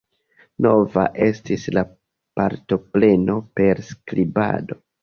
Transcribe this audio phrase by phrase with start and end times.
[0.65, 1.85] Nova estis la
[2.43, 4.85] partopreno per skribado.